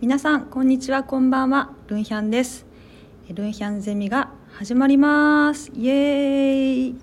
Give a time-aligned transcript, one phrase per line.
[0.00, 2.64] 皆さんこんにちはこんばんはルンヒャンです。
[3.34, 5.70] ルンヒャンゼミが始まります。
[5.74, 6.94] イエーイ、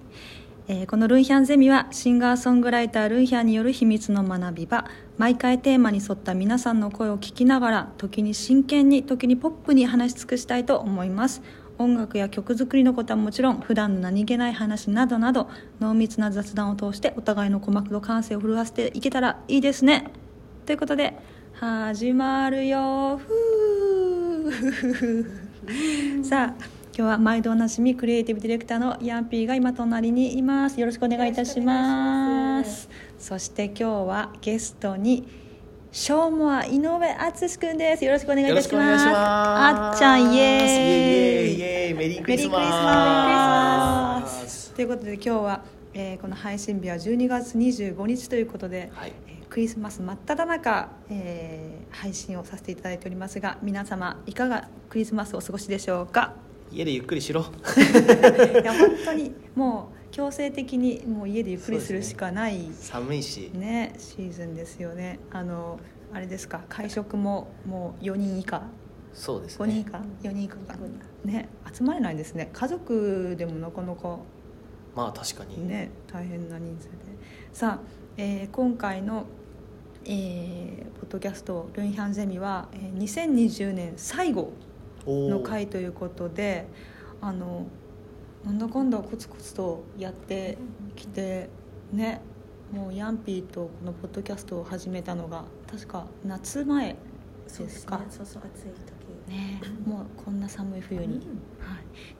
[0.68, 4.86] えーこのルンヒャンゼミはシンガーソングライタールンヒャンによる秘密の学び場。
[5.20, 11.44] 毎回テーマに沿った皆さんの声を聞きながら時に真剣に時にポップに話し尽くしたいと思います。
[11.78, 20.10] 音楽や曲作りのことはもちろん普段の何気ない話などなど濃密な雑談を通してお互いの鼓膜と感性を震わせていけたらいいですね。
[20.66, 23.18] ということで始まるよ。
[23.18, 30.80] ふーさあ今日は毎度おなじみクリエイティブディレクターのヤンピーが今隣にいます。
[30.80, 32.88] よろしくお願いいたします。
[33.18, 35.28] そして今日はゲストに
[35.92, 38.06] ショーモア井上敦くんです。
[38.06, 39.06] よろしくお願いいたします。
[39.10, 40.66] あっちゃんイエー
[41.56, 41.56] イ。
[41.58, 42.62] イエイイメリークリスマス。
[42.62, 44.74] メリークリスマス。
[44.76, 45.64] ということで今日は、
[45.96, 49.14] えーこの配信日は12月25日ということで、はい。
[49.28, 56.34] えークリスマス真っ只中、えー配信をさせていただいておりますが皆様いかがクリスマスをお過ごしでしょうか？
[56.70, 57.42] 家でゆっくりしろ。
[58.62, 63.52] いや本当にもう強制的にもう家でゆっくりするしかない寒いし。
[63.56, 65.20] ねシーズンですよね。
[65.32, 65.80] あの
[66.14, 68.62] あれですか会食ももう4人以下？
[69.14, 69.98] そうです5人以ね下
[70.30, 70.76] ？4人以下か。
[71.24, 72.50] ね集まれないんですね。
[72.52, 74.20] 家族でもなかなか
[74.94, 76.92] まあ確かに、ね大変な人数で。
[77.54, 77.88] さあ、
[78.18, 79.26] えー今回の、
[80.06, 84.52] えーポッドキャスト「ルンヒャンゼミは」えー2020年最後
[85.06, 86.68] の回ということで
[87.22, 87.68] あの
[88.44, 90.58] なんだかんだコツコツとやって
[90.96, 91.50] きて
[91.94, 92.22] ね
[92.74, 96.96] もうヤンピーとこのポッドキャストを始めたのが確か夏前
[97.48, 98.02] そうですか。
[98.10, 99.32] そうそう暑い時。
[99.32, 101.06] ね もうこんな寒い冬に。
[101.06, 101.22] うんはい、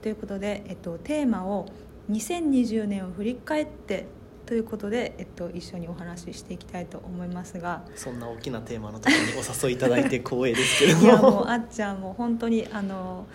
[0.00, 1.66] ということで、えっと、テーマを
[2.10, 4.06] 2020年を振り返って
[4.48, 7.84] ということで、えっと、一緒にお話ししていきたいと思いますが。
[7.94, 11.00] そんな大きなテーマの時にお誘いいただいて光栄ですけれど。
[11.00, 13.26] いやもうもあっちゃんも本当にあの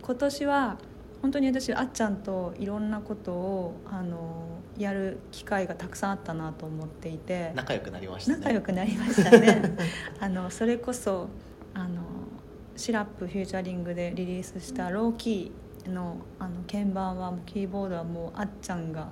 [0.00, 0.78] 今年は
[1.22, 7.50] 本当に私あっちゃんといろんなことをあのやる機会がたくさんあったなと思っていて。
[7.56, 8.38] 仲良くなりましたね。
[8.38, 9.76] 仲良くなりましたね。
[10.20, 11.26] あのそれこそ
[11.74, 12.02] あの
[12.76, 19.08] シラップフューチャリングでリリースしたローキーのあの鍵盤はキーボードはもうあっちゃんが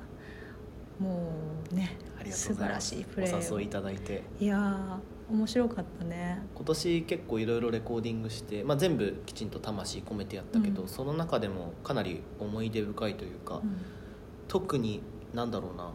[0.99, 1.33] も
[1.71, 2.89] うねありがとう素晴らございます。
[2.89, 4.23] しいプレーをお誘いいただいて。
[4.41, 6.43] いやー面白かったね。
[6.55, 10.89] 今年結構いろいろレコーディングして、まあ、全部きちんと魂込めてやったけど、うん。
[10.89, 13.61] その中でもかなり思い出深いというか、
[14.49, 15.03] 特に
[15.35, 15.91] なんだろうな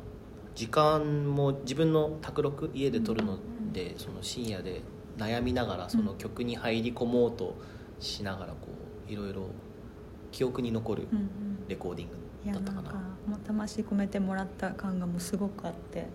[0.53, 3.39] 時間も自分の卓録家で撮るの
[3.71, 4.83] で、その深夜で
[5.17, 7.55] 悩みながらその曲に入り込もうと
[7.99, 8.67] しながらこ
[9.07, 9.47] ういろいろ
[10.31, 11.67] 記憶に残るうんうん。
[11.67, 16.07] レコーディンいグだったかな,、やなんかもう魂込めてもらった感がもうすごくあって。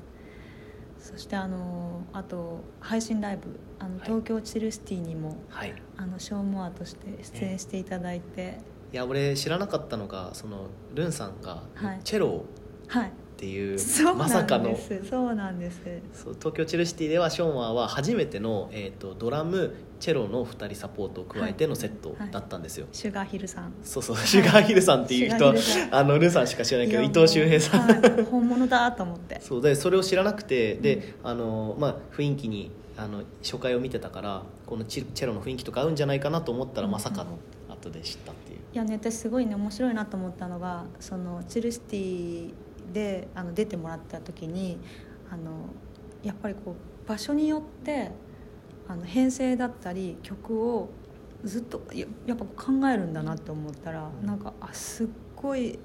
[1.00, 4.04] そしてあのあと配信ライブあのはい。
[4.04, 5.74] 東京チルシティにも、はい。
[5.96, 8.58] あのショーモアとして出演していただいて、
[8.92, 12.00] いや俺知らなかったのがそのルンさんがはい。
[12.02, 12.44] チェロ
[12.88, 13.08] はい。
[13.08, 14.64] っていう、そうまさかの。
[14.64, 15.80] なんですそうなんです。
[16.12, 23.72] そう東京チルシティではショーマーは初めての、えー、とドラムチェロの2人サポートを加えてのセットだったんですよ、シュガーヒルさん。
[23.82, 24.16] そうそう。
[24.16, 25.44] シュガーヒルさんっていう人。
[25.44, 25.54] は
[25.91, 29.41] あのルンさんしか知らないけど伊藤修平さん、本物だと思って。
[29.41, 29.62] そう。
[29.62, 36.92] でそれを知らなくてで、あのまあ、雰囲気にあの初回を見てたからこのチチェロの雰囲気とか合うんじゃないかなと思ったらうん。
[36.92, 37.38] まさかの
[37.69, 42.53] 後で知ったっていう、いやね私すごいね面白いなと思ったのがそのチルシティ
[42.92, 44.78] であの出てもらった時に
[45.31, 45.66] あの
[46.22, 48.10] やっぱりこう場所によって
[48.88, 50.88] あの編成だったり曲を
[51.44, 55.06] ずっとややっぱ考えるんだなって思ったらなんかあすっ
[55.37, 55.78] ごい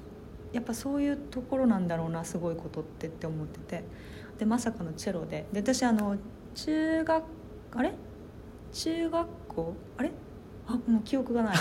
[0.52, 3.84] やっぱそういうところなんだろうなすごいことってって思ってて。
[4.40, 5.46] でまさかのチェロで。
[5.54, 6.18] で私あの
[6.56, 7.24] 中学
[7.76, 7.94] あれ？
[8.72, 9.74] 中学校？
[9.98, 10.12] あれ？
[10.66, 11.58] あもう記憶がない。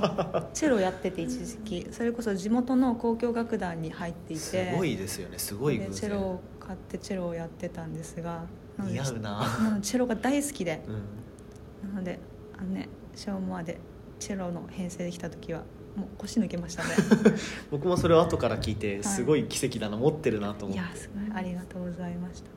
[0.54, 1.86] チェロやってて一時期。
[1.90, 4.42] それこそ地元の交響楽団に入っていて。
[4.42, 5.38] すごいですよね。
[5.38, 6.10] すごいで偶然。
[6.10, 8.44] チェロを買ってチェロをやってたんですが
[8.78, 10.82] 似合うな、チェロが大好きで。
[10.88, 12.18] うん、なので
[12.58, 13.78] あのねショーモアで
[14.18, 15.62] チェロの編成できた時は
[15.96, 16.90] もう腰抜けましたね。
[17.70, 19.04] 僕もそれを後から聞いてい。
[19.04, 20.82] すごい奇跡だな、持ってるなと思って。
[20.82, 22.50] いやすごいありがとうございました。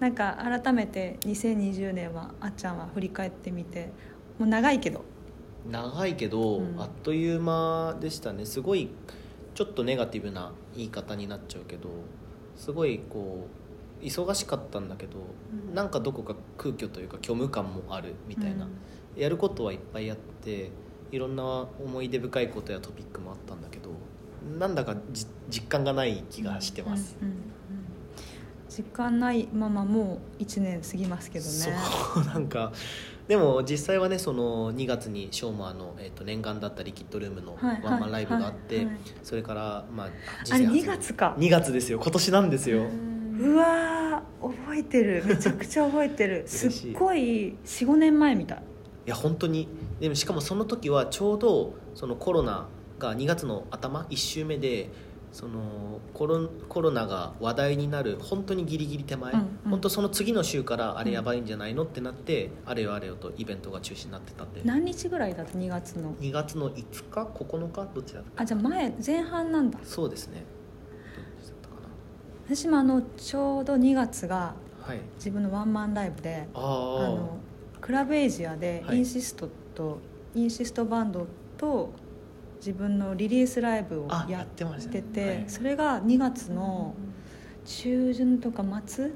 [0.00, 3.90] なんか改めて2020年はあっちゃんは振り返ってみて
[4.38, 5.04] もう長いけど。
[5.70, 6.80] 長いけど、うん。
[6.80, 8.44] あっという間でしたね。
[8.44, 8.90] すごい
[9.54, 11.88] ちょっとネガティブな言い方になっちゃうけど
[12.56, 13.46] すごいこ
[14.00, 15.18] う忙しかったんだけど、
[15.68, 15.74] うん。
[15.74, 18.66] なんかどこか空虚というか虚無感もあるみたいな、
[19.16, 20.70] やることはいっぱいあって
[21.10, 23.90] いろんな思い出深いことやトピックもあったんだけど
[24.58, 27.54] なんだかじ実感がない気がしてます、うんうんうん
[28.76, 31.50] 実感ないままもう1年過ぎますけどね。
[31.52, 31.70] そ
[32.20, 32.72] うなんか
[33.28, 38.86] でも実際はねその2月にショーマーの、えー、と念願だったリキッドルームのはいワンマンライブがあって、
[39.22, 40.08] それからまあ
[40.50, 41.34] あれ2月か。
[41.38, 41.98] 2月ですよ。
[42.02, 42.84] 今年なんですよ。
[43.38, 45.24] うわー覚えてる。
[45.26, 46.44] めちゃくちゃ覚えてる。
[46.46, 48.58] すっごい45年前みたい。
[49.06, 49.68] いや本当に。
[50.00, 52.68] でもしかもその時はちょうどそのコロナ
[52.98, 54.90] が2月の頭1週目で
[55.34, 59.70] そのコロコロナが話題になる本当にギリギリ手前、うんうん。
[59.70, 61.82] 本当その次の週からあれやばいんじゃないの？
[61.82, 64.32] ってなって、あれよあれよとイベントが中止になって。
[64.32, 66.14] たんで何日ぐらいだった？2月の。
[66.14, 67.88] 2月の5日？9日？
[67.92, 69.80] どっちだったあじゃあ前前半なんだ。
[69.82, 70.44] そうですね。
[71.16, 71.74] どっちだったか
[72.46, 74.54] 私もあのちょうど2月が
[75.16, 77.38] 自分のワンマンライブであああの
[77.80, 78.98] クラブエイジアではい。
[78.98, 79.98] インシストと、
[80.36, 81.26] インシストバンド
[81.58, 81.90] と
[82.64, 85.44] 自分のリリースライブをあやってましたてて、はい。
[85.48, 86.94] それが2月の
[87.66, 89.10] 中旬とか末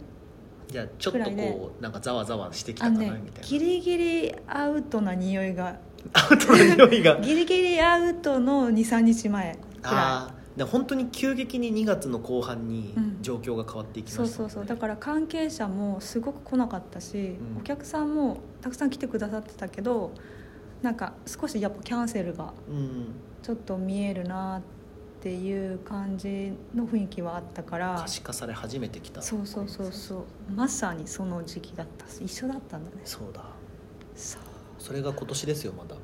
[0.69, 3.21] じゃあちょっとこうなんかざわざわしてきたかなみたいな。
[3.41, 5.79] ギリギリアウトな匂いが
[6.13, 7.17] アウトの匂いが。
[7.25, 13.19] ギリギリアウトの23日前くらああで本当に急激に2月の後半にうん。
[13.23, 14.37] 状況が変わっていいきましたもんね。
[14.37, 14.67] そうそうそう。
[14.67, 17.61] だから関係者もすごく来なかったし、うん。
[17.61, 20.13] お客さんもたくさん来てくださってたけど
[20.83, 23.07] なんか少しやっぱキャンセルがうん
[23.43, 24.63] ちょっと見えるなっ
[25.21, 29.21] ていう感じの雰囲気はあったから可視化され始めてきた。
[29.23, 30.53] そうそうそうそう。
[30.55, 32.07] まさにその時期だった。
[32.09, 32.99] し一緒だったんだね。
[33.05, 33.43] そうだ。
[34.15, 34.43] そう。
[34.79, 35.97] それが今年ですよまだ。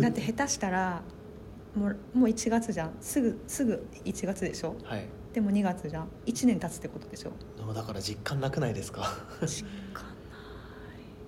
[0.00, 1.02] だって下手したら
[1.74, 2.92] もうもう1月じゃん。
[3.00, 4.76] すぐすぐ1月でしょ？
[4.84, 5.06] はい。
[5.32, 6.08] でも2月じゃん。
[6.26, 7.32] 1年経つってことでしょ？
[7.72, 9.12] だから実感なくないですか？
[9.42, 10.04] 実感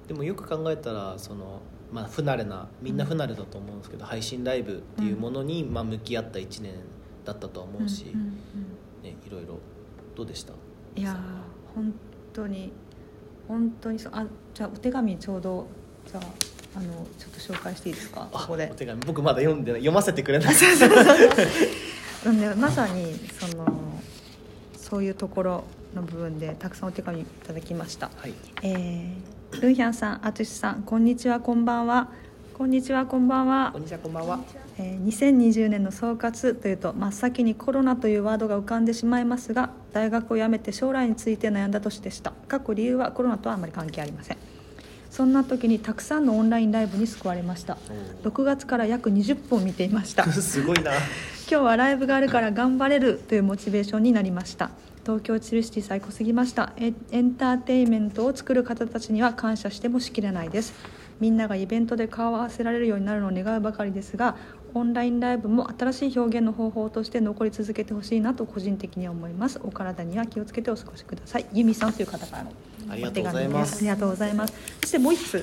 [0.06, 1.60] でもよく考えたらその
[1.92, 6.72] まあ不慣れなみんな不慣れだと思うんですけど、配信ライブっていうものに、まあ、向き合った1年
[7.24, 8.06] だったとは思うし、
[9.02, 9.58] ね、いろいろ
[10.16, 10.52] どうでした？
[10.96, 11.94] いやー本
[12.32, 12.72] 当に
[13.48, 15.66] 本当にそうあじゃあお手紙ちょうど
[16.06, 16.22] じゃあ
[16.78, 18.28] あのちょっと紹介していいですか？
[18.32, 18.68] あここで。
[18.72, 19.00] お手紙。
[19.02, 19.80] 僕まだ読んでない。
[19.82, 20.54] 読ませてくれない。
[22.24, 23.66] なんで まさにその
[24.76, 28.10] そういうところの部分でたくさんお手紙いただきました。
[28.16, 28.32] はい。
[28.62, 29.12] えー、
[29.60, 32.08] ルンヒャンさん、アツシさん、こんにちは、こんばんは。
[32.54, 33.70] こんにちは、こんばんは。
[33.72, 33.82] こん。
[33.82, 34.40] にちはこんばんは。
[34.78, 42.32] えー2020年の総括というと真っ先にコロナというワードが浮かんでしまいますが大学を辞めて将来について悩んだ年でした。
[42.48, 44.36] 過去理由はコロナとはあまり関係ありません。
[45.10, 47.76] そんな時にたくさんのオンラインライブに救われました。
[48.24, 50.22] お6月から約20本見ていました。
[50.22, 50.92] ー すごいな。
[51.50, 54.70] 今日はライブがあるから頑張れるというモチベーションになりました
[55.04, 56.72] 東京チルシティ最高すぎました。
[56.76, 60.74] エエンターテインメントを作る方たちには感謝してもしきれないです。
[61.18, 64.36] みんながイベントで顔を合わせられるようになるのを願うばかりですが
[64.74, 69.60] オンラインライブも新しい表現の方法として残り続けてほしいなと個人的には思います。
[69.62, 71.46] お体には気をつけてお過ごしください。
[71.52, 72.52] ユミさんという方からの。
[72.88, 73.76] ありがとうございます。
[73.76, 74.54] お手紙ですありがとうございます。
[74.82, 75.34] そしてもう一つ、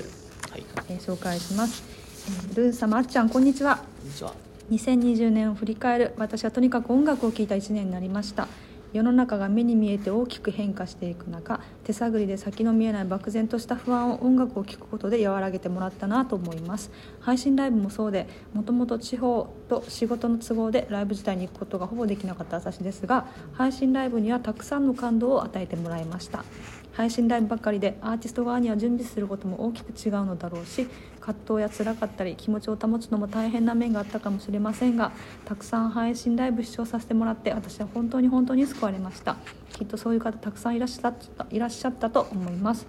[0.50, 0.64] はい。
[0.88, 1.84] えー紹介します、
[2.28, 3.76] えールン様あっちゃんこんにちは。
[3.76, 4.34] こんにちは。
[4.70, 6.14] 2020年を振り返る。
[6.16, 8.48] 私はとにかく音楽を聴いた1年になりました
[8.92, 16.90] 世の中が目に見えて大きく変化していく中手探りで先の見えない漠然とした不安を音楽を聴くことで和らげてもらったなと思います。
[17.20, 26.44] 配信ライブもそうでもともと地方と仕事の都合でライブ自体に行くことがほぼできなかった私ですが配信ライブにはたくさんの感動を与えてもらいました。
[26.92, 30.88] 配信ライブばかりでアーティスト側には準備することも大きく違うのだろうし
[31.20, 35.12] 葛藤や辛かったり気持ちを保つのも大変な面があったかもしれませんが
[35.44, 39.36] たくさん配信ライブ視聴させてもらって私は本当に本当に救われました。
[39.72, 42.86] きっとそういう方たくさんいらっしゃったいらっしゃったと思います。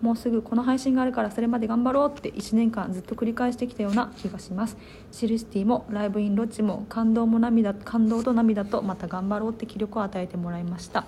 [0.00, 4.76] もうすぐこの配信があるからそれまで頑張ろうって1年間ずっと繰り返してきたような気がします。
[5.12, 11.06] シルシティもライブインロッジも感動も涙感動と涙とまた頑張ろうって気力を与えてもらいました。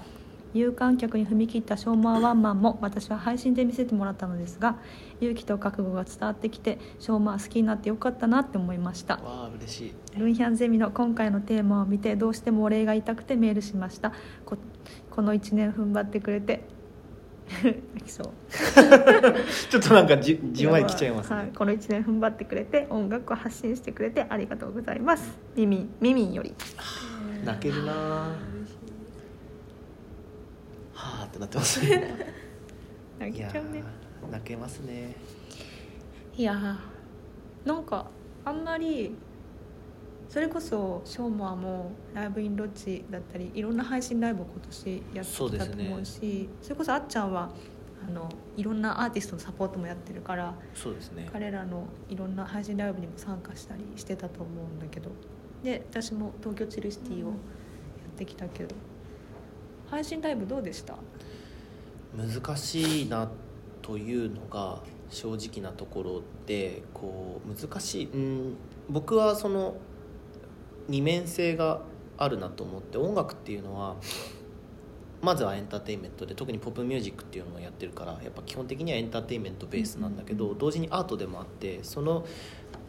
[0.55, 4.77] 有観客に踏み切ったショーマーワンマンも私は配信で見せてもらったのですが
[5.21, 9.17] 勇気と覚悟が伝わってきてショーマー好きになってよかったなって思いました。
[9.17, 10.19] わあ嬉しい。
[10.19, 14.13] ルンヒャンゼミの今回のテーマを見てどうしてもお礼が言いたくてメールしました。
[14.45, 14.57] こ
[15.11, 16.77] この1年踏ん張ってくれて。
[17.63, 18.31] 泣 きそう。
[19.71, 25.39] ちょっとなんかじじんわりきちゃいますね、はい、この1年踏ん張ってくれて音楽を発信してくれてありがとうございます。
[25.55, 26.55] ミミンミミンより。
[27.45, 28.56] 泣けるなあ
[30.97, 31.81] はあってなってます。
[31.87, 32.33] ね
[33.21, 33.83] 泣けちゃうね。
[34.29, 35.15] ー泣けますね。
[36.37, 38.07] いやーなんか
[38.45, 39.15] あんまり
[40.29, 47.51] それこそショーモアもライブインロッジだったりいろんな配信ライブを今年やってきたと思うしそれこそあっちゃんは
[48.07, 51.29] あのいろんなアーティストのサポートもやってるからそうですね。
[51.33, 55.11] 彼らのいろんな配信ライブにも参加したりしてたと思うんだけど
[55.63, 58.75] で私も東京チルシティをやってきたけど
[59.91, 60.97] 配信ライブどうでした？
[62.17, 63.31] 難しいな
[63.83, 68.57] というのが正直なところでこう難しい、うん、
[68.89, 69.77] 僕はその
[70.89, 71.83] 二面性が
[72.19, 73.97] あるなと思って音楽っていうのは
[75.23, 82.27] まずはエンターテインメントで特にポップミュージックっていうのをやってるからやっぱ基本的にはエンターテインメントベースなんだけど同時にアートでもあってその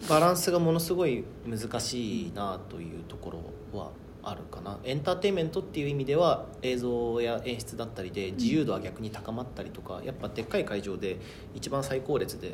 [0.10, 3.32] バランスがものすごい難しいなというとこ
[3.74, 3.92] ろは
[4.30, 4.78] あるかな。
[4.84, 11.18] エンターテインメントっていう意味では映像や演出だったりで自由度は逆に高まったりとかやっぱでっかい会場で
[11.56, 12.54] 一番最高列で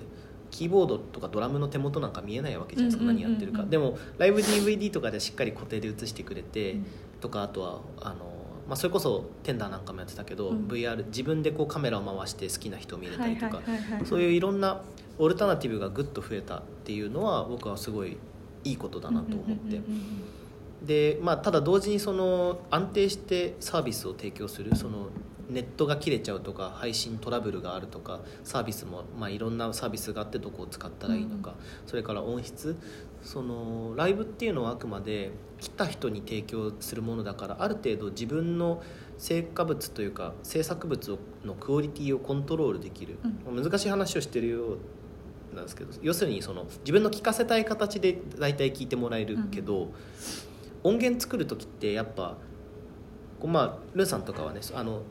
[0.52, 3.64] キーボードとかドラムの手元なんか見えないわけじゃないですかうんうんうんうん何やってるか。
[3.64, 6.86] でもライブ DVD とかでしっかり固定で映してくれてうん。
[7.20, 8.16] とかあとはあの、
[8.68, 10.68] まあ、それこそテンダーなんかもやってたけど、うん。
[10.68, 13.62] VR 自分でこうカメラを回して好きな人を見れたりとか、
[14.06, 14.84] そういういろんな
[15.18, 18.18] オルタナティブがぐっと増えたっていうのは僕はすごい
[18.64, 19.82] いいことだなと思って。
[20.84, 25.08] でまあ、ただ同時にその安定してサービスを提供するその
[25.50, 32.76] ネットが切れちゃうとか配信トラブルがあるとかサービスも、まあ、いろんなサービスがあってどこを使ったらいいのか、それから音質
[33.24, 38.84] そのライブっていうのはあくまで来た人に提供するものだからある程度自分の
[39.18, 44.74] 成果物というか制作物のクオリティをコントロールできる、難しい話をしてるよ
[45.54, 49.94] うなんですけど要するにその自分の聞かせたい形で大体聞いてもらえるけど、
[50.84, 52.38] 音源作る時ってやっぱ
[53.40, 55.02] こうまあルーさんとかはねあの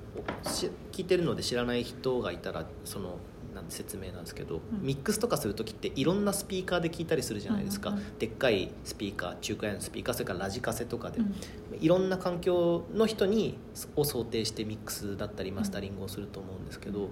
[0.42, 3.18] し聞いてるので知らない人がいたらその
[3.54, 4.82] なんて説明なんですけど、うん。
[4.82, 8.18] ミックスとかする時っていろんなスピーカーで聞いたりするじゃないですか、うんうんうん。
[8.18, 11.34] でっかいスピーカー中華屋のスピーカーそれからラジカセとかで、うん。
[11.78, 13.58] いろんな環境の人に
[13.94, 17.10] を想定してミックスだったりマスタリングをすると思うんですけど、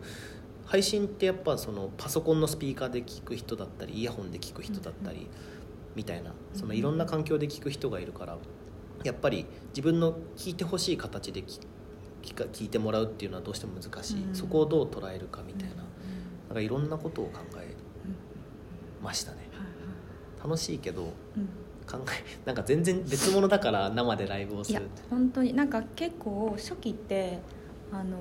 [0.65, 5.29] 配信ってやっぱそのパソコンのスピーカーで聞く人だったりイヤホンで聞く人だったり
[5.95, 8.39] みたいなそのいろんな環境で聞く人がいるから
[9.05, 11.61] やっぱり自分の聞いてほしい形で聞
[12.23, 14.35] 聞か聞いてもらうっていうのはどうしても難しい、うん。
[14.35, 15.77] そこをどう捉えるかみたいな。
[15.77, 15.83] な
[16.53, 17.75] んかいろんなことを考え
[19.03, 19.49] ましたね。
[20.43, 21.05] 楽しいけど
[21.37, 21.49] うん。
[21.91, 27.41] 考えなんか全然別物だから生でライブをすいやる本当になんか結構初期って
[27.91, 28.17] あの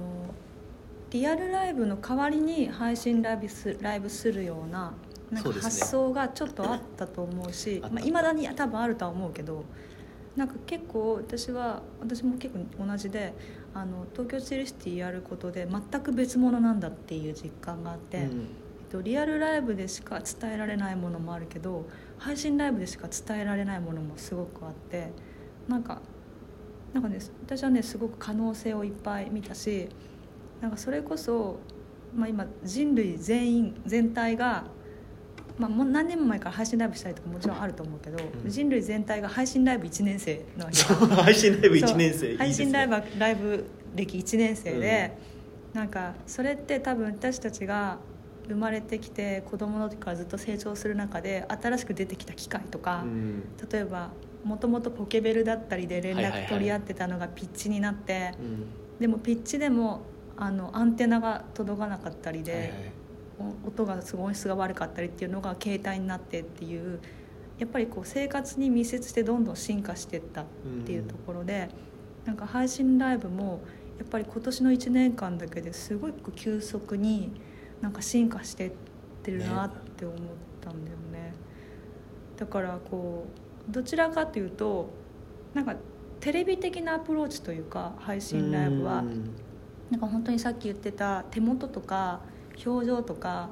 [1.11, 4.93] リアルライブの代わりに配信ライブすライブするような
[5.31, 9.63] なんか発想がちょっとあったと思うしあったまあ、未だに多分あるとは思うけど
[10.35, 13.33] なんか結構私は私も結構同じで
[13.73, 18.17] あの東京チルシティやることで全く別物なんだっていう実感があって。
[18.17, 21.85] うんえっとリアルライブでしか伝えられないものもあるけど
[22.17, 25.11] 配信ライブでしか伝えられないものもすごくあって
[25.67, 26.01] なんか
[26.91, 29.89] なんかね私はねすごく可能性をいっぱい見たし
[30.59, 31.59] なんかそれこそ、
[32.15, 34.65] まあ、今人類全員全体が、
[35.59, 38.49] まあ、もう何年も前から配信ライブしたりとかもちろんあると思うけど、うん。
[38.49, 40.77] 人類全体が配信ライブ1年生なわけ。
[41.21, 41.89] 配信ライブそう。
[41.89, 45.17] 1年生配信ライブはライブ歴1年生で、
[45.73, 47.97] なんかそれって多分私たちが
[48.47, 53.43] 生まれてきて子供の時からずっと成長する中で新しく出てきた機械とか、うん。
[53.69, 54.11] 例えば
[54.45, 58.65] もともとポケベルだったりで連絡取り合ってたのがピッチになって、うん。
[59.01, 60.03] でもピッチでも
[60.37, 62.98] あのアンテナが届かなかったりで、はいはいお
[63.65, 66.99] 音がすごい音質が悪かったりっていうのが携帯になってっていう
[67.57, 70.45] やっぱりこう生活に密接してどんどん進化していったっ
[70.85, 71.69] ていうところで、
[72.25, 73.61] なんか配信ライブも
[73.97, 77.31] やっぱり今年の1年間だけですごく急速に
[77.81, 78.71] なんか進化してっ
[79.23, 80.17] てるなって思っ
[80.61, 81.33] たんだよね。
[82.37, 83.27] だからこ
[83.67, 84.89] うどちらかというと
[85.53, 85.75] なんか
[86.21, 89.35] テレビ的なアプローチというか配信ライブはうん。
[89.89, 92.21] なんか本当にさっき言ってた手元とか
[92.65, 93.49] 表情とか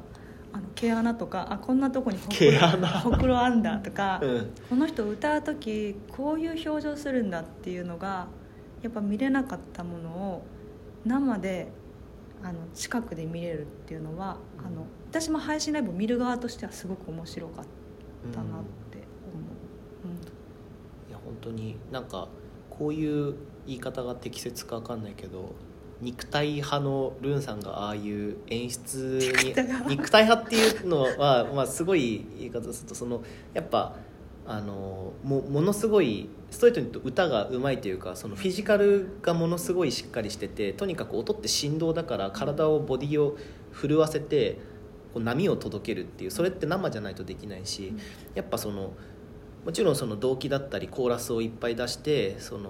[0.54, 4.54] あの毛穴とかあこんなとこにほくろほくろあんだとか、うん。
[4.70, 8.28] この人歌う時こういう表情するんだっていうのが
[8.82, 10.46] やっぱ見れなかったものを
[11.06, 11.72] 生で
[12.44, 17.66] あの近くで見れるっていうのは、あの私も配信ライブを見る側としてはすごく面白かっ
[18.32, 18.46] たなっ
[18.92, 19.00] て
[20.04, 21.10] 思う。
[21.10, 22.28] いや本当になんか
[22.70, 23.36] こういう
[23.66, 25.56] 言い方が適切か分かんないけど
[26.02, 29.56] 肉体派のルーンさんがああいう演出に
[29.90, 30.48] 肉体派？
[30.48, 33.24] っていうのは、まあ、すごい言い方するとその
[33.54, 33.96] やっぱ
[34.46, 43.38] あのもものすごいストレートに言うと歌がうまいというかそのフィジカルがものすごいしっかりしててとにかく音って振動だから体をボディを
[43.74, 44.60] 震わせて
[45.14, 47.94] こう波を届けるっていうそれって生じゃないとできないし、
[48.36, 48.94] やっぱその
[49.66, 52.70] もちろんその動機だったりコーラスをいっぱい出してその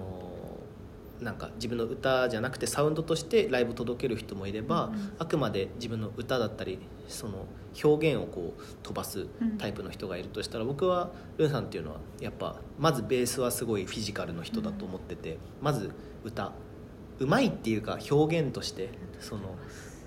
[1.20, 7.46] なんか自分の歌じゃなくてサウンドとしてライブを届ける人もいれば、うんあくまで自分の歌だったりその
[7.82, 9.26] 表現をこう飛ばす
[9.58, 15.90] タイプの人がいるとしたら、僕はルンさんっていうのはやっぱまずベースはすごいフィジカルの人だと思ってて、まず
[16.24, 16.52] 歌
[17.18, 19.56] うまいっていうか表現としてその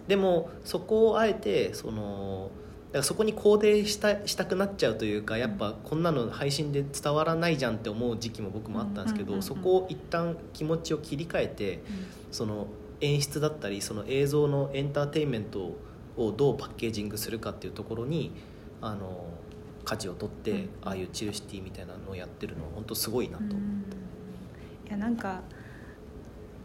[0.07, 2.51] でもそこをあえてその
[2.91, 11.83] だからそこに肯定したしたくなっちゃうというかやっぱこんなの配信で伝わらないじゃんって思う時期も僕もあったんですけどそこを一旦気持ちを切り替えて
[12.31, 12.67] その
[12.99, 15.77] 演出だったりその映像のエンターテインメント
[16.17, 18.33] をどうパッケージングするかっていうところに
[18.81, 19.25] あの
[19.85, 20.69] 舵を取って、うん。
[20.83, 23.85] ああいうチルシティみたいなのをやってるのは本当すごいなと、うん。
[24.87, 25.41] いやなんか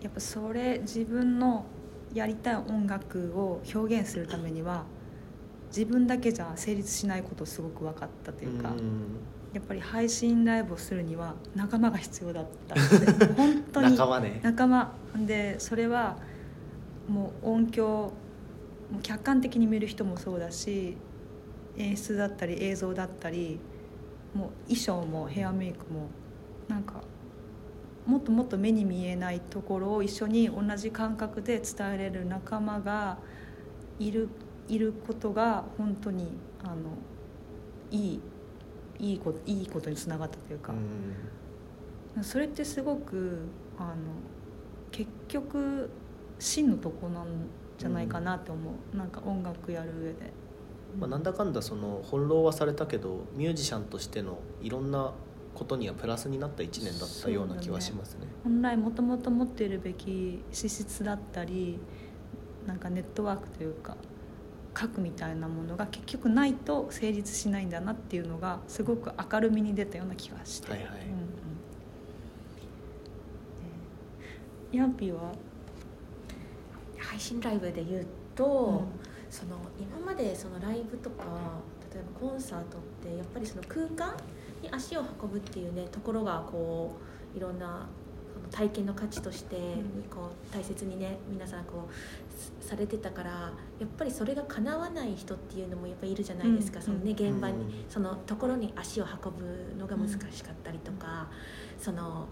[0.03, 1.65] やっぱそれ自分の
[2.13, 4.85] やりたい音楽を表現するためには
[5.69, 9.19] 自分だけじゃ成立しないことすごく分かったというか、うん。
[9.53, 14.41] やっぱり配信ライブをするには仲間が必要だったので 本当に仲間ね。
[14.43, 14.93] 仲間。
[15.27, 16.19] でそれは
[17.09, 18.13] もう音響
[18.93, 20.97] もう客観的に見る人もそうだし
[21.77, 23.59] 演出だったり映像だったり
[24.35, 26.09] もう衣装もヘアメイクも
[26.69, 27.03] なんか
[28.07, 33.19] もっともっと目に見えないところを一緒に同じ感覚で伝えれる仲間が
[33.99, 34.29] いる
[34.69, 36.27] いることが本当に
[36.63, 36.75] あの
[37.91, 38.21] いい
[38.99, 40.75] いいこといいことにつながったというか。
[42.23, 43.41] それってすごく
[43.79, 43.95] あの
[44.91, 45.91] 結局
[46.39, 47.27] 真のとこなん
[47.79, 50.33] じゃないかなって思う、なんか音楽やる上で、
[50.99, 55.13] まあ、なんだかんだその翻弄はされたけどミュージシャンとしてのいろんな
[55.55, 58.27] ことにはプラスになった1年だったような気はしますね。
[58.45, 61.79] 本来もともと持っているべき資質だったり
[62.67, 63.97] なんかネットワークというか
[64.79, 70.89] 核みたいなものが結局ないと成立しないんだなっていうのがすごく明るみに出たような気がして、はいはい。
[70.89, 70.97] うん
[74.73, 75.33] ヤンピーは？
[76.99, 78.49] 配信ライブで言うと、う
[78.83, 79.31] ん。
[79.31, 81.25] その今までそのライブとか
[81.93, 84.15] 例えばコンサートってやっぱりその空間
[84.63, 86.97] に足を運ぶっていうねところがこ
[87.35, 87.89] ういろんな
[88.35, 89.61] その体験の価値としてん。
[90.11, 96.85] こう大切にね皆さんこうさされてたからやっぱりそれが叶わない人っていうのもやっぱりいるじゃないですか、うん。
[96.85, 97.85] そのね現場に、うん。
[97.89, 101.29] そのところに足を運ぶのが難しかったりとか、
[101.79, 102.29] その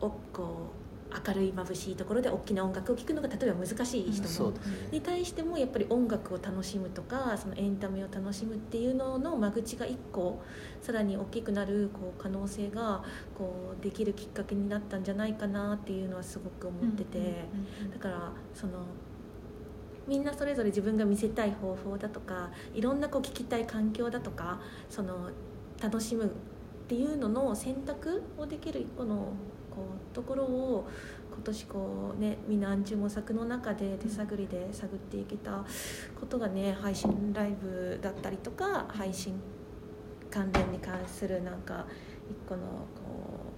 [0.00, 0.80] おこう
[1.28, 4.52] 明るい眩しいところで大きな音楽を聴くのが例えば難しい人も。
[4.92, 10.40] に対してもやっぱり音楽を楽しむとかそのエンタメを楽しむっていうのの間口が一個
[10.80, 13.02] さらに大きくなるこう可能性が
[13.36, 17.44] こうできるきっかけになったんじゃないかなっていうのはすごく思ってて、
[17.92, 18.86] だからその
[20.06, 25.30] みんなそれぞれ自分が見せたい方法だとかいろんなこう聞きたい環境だとかその
[25.80, 26.28] 楽しむっ
[26.88, 29.32] ていうのの選択をできる一個の
[29.70, 30.88] こうところを
[31.32, 35.64] 今年こうねみんな暗中模索の中で手探りで探っていけた
[36.18, 39.40] ことがね配信ライブだったりとか配信
[40.30, 41.86] 関連に関するなんか
[42.28, 43.54] 一個のこ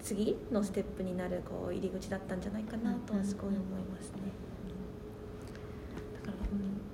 [0.00, 4.45] う次のステップになるこう入り口だったんじゃないかなとはすごい思いますね。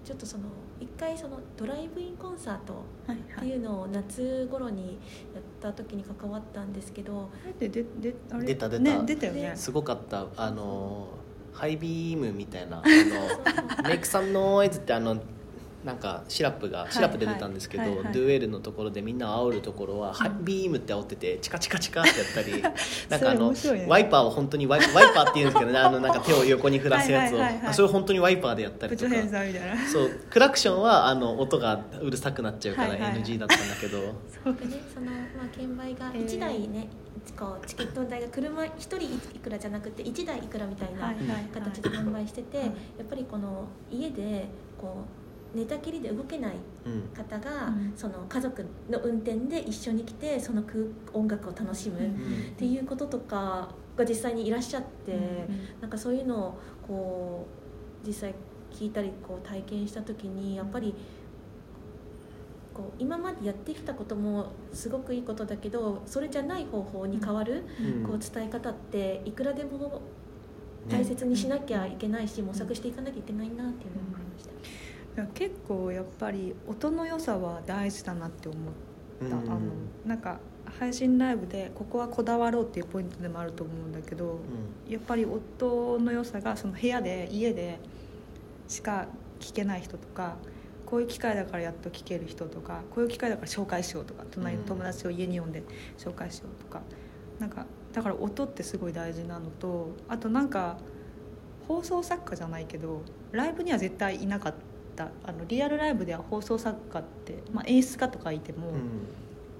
[0.05, 0.45] ちょっとその
[0.81, 2.75] 一回そのドライブインコンサート
[3.07, 3.47] はいはい。
[3.47, 4.99] っていうのを夏頃に
[5.35, 8.47] やった時に関わったんですけどででであれ？
[8.47, 8.83] 出た出た。
[8.83, 9.53] ね、出たよね。
[9.55, 10.27] すごかった。
[10.37, 11.09] あの
[11.53, 15.23] ハイビームみたいなあのメイクサムノイズってあの
[15.85, 18.15] なんかシラップがシラップで出たんですけど、はいはいはい。
[18.15, 22.63] ドゥエルのところでみんな煽るところは、ハイビームって煽っててチカチカチカってやったり
[23.11, 23.87] なんかあの、ね。
[23.89, 27.39] ワイパーを本当にワイワイパーって言うんですけどねあのなんか手を横に振らすやつを。
[27.39, 27.71] はいはいはいはい。
[27.71, 29.11] あそれを本当にワイパーでやったりとか。
[29.11, 29.89] プチョヘンザーみたいな。
[29.89, 30.11] そう。
[30.31, 33.23] クラクションはあの音がうるさくなっちゃうからはいはいはい。
[33.23, 33.99] NG だったんだけど、
[34.45, 34.55] そう。
[34.55, 35.13] でねその、ま
[35.45, 36.89] あ、券売が1台ね、
[37.39, 41.45] こうチケット代が車1人いくらじゃなくて1台いくらみたいなはいはいはい。
[41.53, 42.65] 形で販売してて、うん。
[42.65, 42.73] やっ
[43.09, 44.47] ぱりこの家で
[44.81, 45.22] こう
[45.55, 46.55] 寝たきりで動けない
[46.87, 47.03] うん。
[47.15, 47.93] 方が、うん。
[47.97, 52.55] その家族の運転で一緒に来てその空音楽を楽しむっうん。
[52.57, 55.81] ていうこととかが実際にいらっしゃって、うん。
[55.81, 57.47] なんかそういうのをこ
[58.05, 58.35] う実際
[58.73, 60.95] 聞いたりこう体験した時にやっぱり
[62.73, 68.03] こう今までやってきたこともすごくいいことだけどそれじゃない方法に変わる、うん。
[68.05, 70.97] こう伝え方っていくらでもね。
[70.99, 74.51] 大切にしなきゃいけないし、模索していかなきゃいけないなっていうのを思いました。
[75.35, 79.61] 結構やっぱり音の良さは大事だなって思った、うんあの
[80.05, 80.41] なんか
[80.79, 84.39] 配信ライブでここはこだわろうっていうポイントでもあると思うんだけど、
[84.89, 87.79] やっぱり音の良さがその部屋で家で
[88.69, 89.07] しか
[89.39, 90.37] 聞けない人とか
[90.87, 95.63] こういう機会だからやっと聞ける人とかこういう機会だから紹介しようとか隣の友達を家に呼んで
[95.99, 96.81] 紹介しようとか、
[97.39, 100.79] なんかだから音ってすごい大事なのとあとなんか
[101.69, 104.59] 放送作家じゃないけどライブには絶対いなかった
[104.97, 108.79] あのリアルライブでは放送作家って、まあ、演出家とかいても、うん。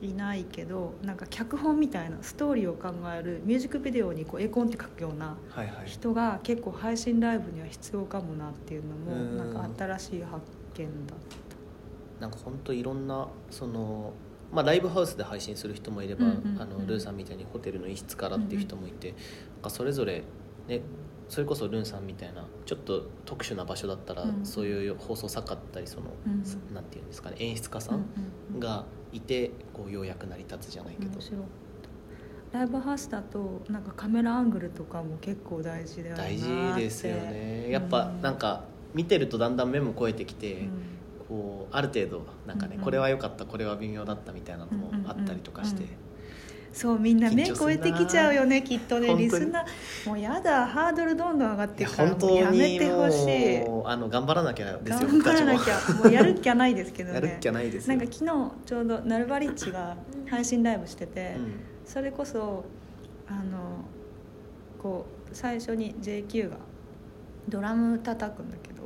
[0.03, 5.37] いないけどなんか脚本みたいなストーリーを考えるミュージックビデオにこう絵コンって書くような
[5.85, 9.39] 人が結構配信ライブには必要かもなっていうのもうん。
[9.39, 10.43] なんか新しい発
[10.75, 11.19] 見だっ
[12.23, 14.13] なんか本当いろんなその、
[14.53, 19.19] まあ、ライブハウスで配信する人もいれば、うんうんうんあのルーさんみたいにホテルの一室からっていう人もいて、なん
[19.63, 20.23] かそれぞれ、
[20.69, 20.83] ね、
[21.33, 24.45] それこそルンさんみたいなちょっと特殊な場所だったら、うん。
[24.45, 26.75] そういう放送作家だったりその、うん。
[26.75, 28.05] なんていうんですかね演出家たさん
[28.59, 31.19] がいてこうようやく成り立つじゃないけど。
[32.53, 37.71] ライブハウスだとなんかカメラアングルとかも結構大事だよな大事ですよね。
[37.71, 40.71] やっぱなんか見てるとだんだん目も超えてきて、うん。
[41.31, 45.85] こうある程度なんかね、これは良かったこれは微妙だったみたいなのもあったりとかして、
[46.73, 49.15] そうみんな目超えてきちゃうよねきっとね。
[49.15, 50.09] リスナー。
[50.09, 53.59] もうやだハードルどんどん上がっていくから本当もうやめにてほしい。
[53.85, 55.95] あの頑張らなきゃですよ頑張らなきゃ。
[55.95, 56.05] も。
[56.05, 57.15] うやるっきゃないですけどね。
[57.17, 57.97] やるっきゃないですよ。
[57.97, 59.97] なんか昨日ちょうどナルバリッチが
[60.29, 61.61] 配信ライブしてて、うん。
[61.85, 62.65] それこそ
[63.29, 63.85] あの
[64.83, 66.57] こう最初に JQ が
[67.49, 68.83] ドラム叩くんだけど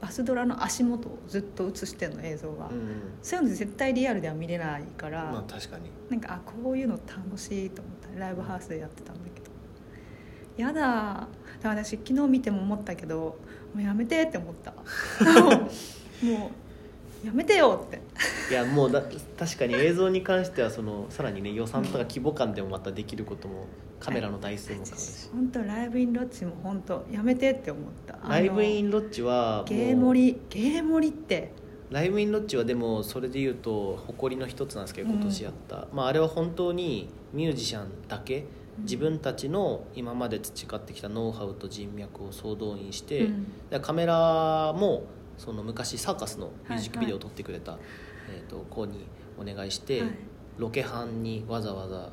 [0.00, 3.14] バスドラの足元をずっと映してんの映像が、うん。
[3.22, 5.90] そういうの絶対リアルでは見れないから、まあ確かに。
[6.08, 8.18] なんかあこういうの楽しいと思った。
[8.18, 9.50] ライブハウスでやってたんだけど。
[10.56, 11.28] やだ。
[11.62, 13.38] だ私昨日見ても思ったけど
[13.74, 14.72] もうやめてって思った。
[15.42, 15.48] も
[16.22, 16.50] うも
[17.22, 18.00] うやめてよって。
[18.50, 19.02] いやもうだ
[19.38, 23.66] 確かに映像に関してはそのさらにね予算とか規模感でもまたできることも
[24.00, 28.18] カメラの台数も変わるし、本当ライブインロッチも本当やめてって思った。
[28.28, 31.52] ライブインロッチはゲー盛りゲー盛りって。
[31.90, 38.44] ライブインロッチはでもそれで言うと誇りの一つなんですけど今年やった、まあ、あれは本当にミュージシャンだけ
[38.80, 43.46] 自分たちの今まで培ってきたノウハウと人脈を総動員して、うん。
[43.70, 45.04] でカメラも
[45.38, 47.78] その昔サーカスのミュージックビデオを撮ってくれた、
[48.30, 49.06] えー、と子に
[49.40, 50.10] お願いして、はい。
[50.58, 52.10] ロケ班にわざわざ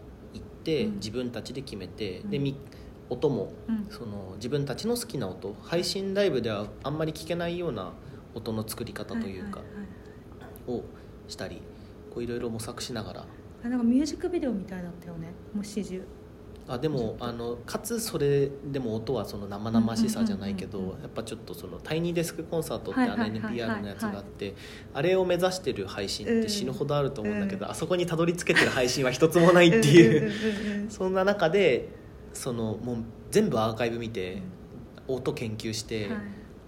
[0.74, 2.30] 自分たちで決めて、うん。
[2.30, 2.56] でみ
[3.10, 3.88] 音もうん。
[3.90, 7.94] その自分たちの好きな音配信ライブではあんまり聞けないような
[8.34, 9.62] 音の作り方というか、
[10.68, 10.84] を
[11.28, 11.62] したり
[12.14, 13.20] こういろいろ模索しながら。
[13.22, 13.30] はい
[13.70, 16.02] なんかミュージックビデオみたいだったよねもう始終
[16.68, 21.02] あでもあのかつそれでも音はその生々しさじゃないけどうんうんうんうん。
[21.04, 24.56] やっぱちょっとそのタイニーデスクコンサートってあの NPR のやつがあって
[24.94, 27.72] あれを目指してる配信って死ぬほどあると思うんだけど、うん。
[27.72, 31.90] あそこにたどり着けてる配信は一つもないっていううんうんうんうん そんな中で
[32.34, 32.98] そのもう
[33.30, 34.42] 全部アーカイブ見て
[35.08, 36.18] 音研究して、はい。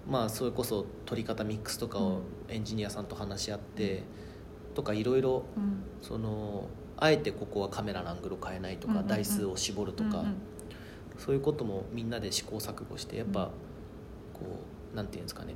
[0.08, 4.04] まあそれこそ撮り方ミックスとかをエンジニアさんと話し合って、
[4.74, 5.82] とかいろいろうん。
[6.00, 9.08] そのあえてここはカメラのアングルを変えないとか、うんうんうん。
[9.08, 10.34] 台数を絞るとか、うんうん。
[11.18, 13.46] そういうこともみんなで試行錯誤してやっぱ、うん。
[13.46, 13.52] こ
[14.92, 15.54] うなんていうんですかね。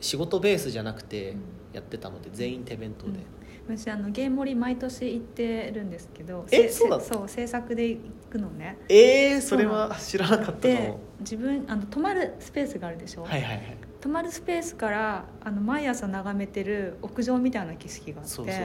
[0.00, 1.40] 仕事ベースじゃなくてうん
[1.72, 3.20] やってたので全員手弁当で、
[3.68, 7.02] 私あのゲーム盛り毎年行ってるんですけどせえそうなの？
[7.02, 8.76] そう制作で行くのね。
[8.88, 10.74] えー、それは知らなかったか
[11.20, 13.76] 自分あの泊まるスペースがあるでしょ、はいはいはい。
[14.00, 18.56] 泊まるスペースからあの毎朝眺めてる屋上みたいな景色があってそうそう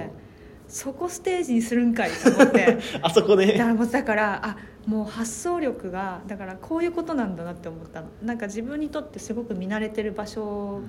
[0.68, 2.78] そこステージにするんかいと思って。
[3.02, 3.54] あそこだかね。
[3.58, 8.08] らもうだからあもう発想力がだからこういうことなんだなって思ったの。
[8.24, 10.82] なんか自分にとってすごく見慣れてる場所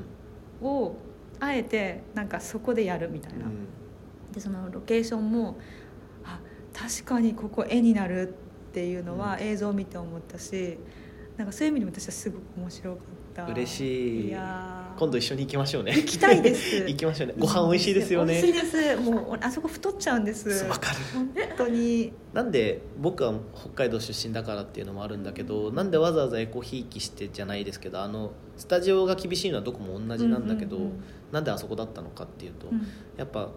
[0.62, 0.97] を
[1.41, 3.47] あえてなんかそこでやるみたいな、
[4.33, 5.57] でそのロケーションも
[6.25, 6.41] あ
[6.73, 9.47] 確かにここ絵になるっていうのはうん。
[9.47, 10.79] 映像を見て思ったし、
[11.37, 14.29] なんかそういう意味でも私はすごく面白かった嬉しい。
[14.29, 14.87] いやー。
[14.99, 15.92] 今度一緒に行きましょうね。
[15.94, 16.77] 行きたいです。
[16.88, 17.35] 行きましょうね。
[17.38, 18.40] ご飯美味しいですよね。
[18.40, 18.96] 美味しいです。
[18.96, 20.49] もうあそこ太っちゃうんです。
[20.64, 20.99] わかる。
[21.14, 22.12] 本当に。
[22.33, 31.01] なんで僕は北海道出身だからっていうのもあるんだけどなんでわざわざエコひいきしてじゃないですけどあのスタジオが厳しいのはどこも同じなんだけど、うんうんうん。
[31.33, 32.81] なんであそこだったのかっていうと、うん。
[33.18, 33.51] やっぱ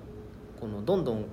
[0.59, 1.25] このどんどん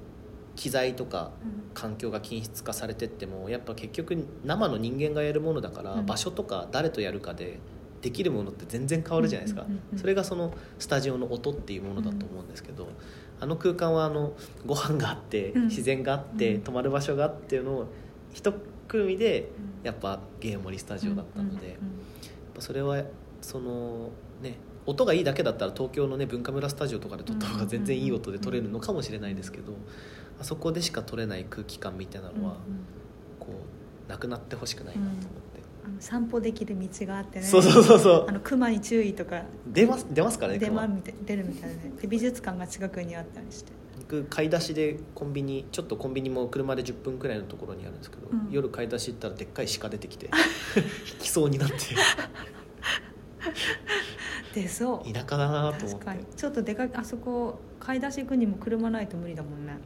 [0.55, 1.67] 機材とかうん。
[1.75, 6.07] 環境が均質化されてってもやっぱ結局生の人間がやるものだから、うん。
[6.07, 7.59] 場所とか誰とやるかで
[8.07, 9.67] できるものって全然変わるじゃないですか、
[9.97, 12.89] それがそのスタジオの音っていうものだと思うんですけど、
[13.41, 14.33] あの空間はあの
[14.65, 15.63] ご飯があって、うん。
[15.67, 16.61] 自然があって、うん。
[16.63, 17.87] 泊まる場所があってのを
[18.33, 18.53] 一
[18.87, 19.51] 組みで
[19.83, 21.77] やっぱゲーム森スタジオだったので、
[22.61, 23.03] それは
[23.43, 29.73] そのね音がいいだけだったら東京のね文化村スタジオとかで撮った方が全然いい音で撮れるのかもしれないですけど、
[30.41, 32.57] あそこでしか撮れない空気感みたいなのは、
[33.41, 33.49] こ
[34.07, 35.27] うなくなってほしくないなと思って、
[35.87, 37.47] あの散歩できる道があってね。
[37.47, 38.27] そうそうそうそう。
[38.29, 39.45] あの熊に注意とか。
[39.69, 41.93] 出ます出ますからね熊出まみたい出るみたいなね。
[42.01, 43.71] で美術館が近くにあったりして。
[43.99, 48.49] 僕買い出しでコンビニちょっとコンビニも車で10分くらいのところにあるんですけど、うん。
[48.51, 50.27] 夜買い出し行ったらでっかい鹿出てきて
[50.77, 51.77] 引きそうになって。
[54.55, 55.13] 出そう。
[55.13, 56.05] 田舎だなと思って。
[56.05, 56.25] 確かに。
[56.37, 59.79] ちょっとでかいあそこ買い出し行くにも車ないと無理だもんね。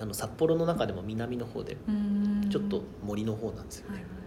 [0.00, 2.48] あの札幌の中でも南の方でうん。
[2.48, 3.96] ちょっと森の方なんですよね。
[3.96, 4.21] はいはい、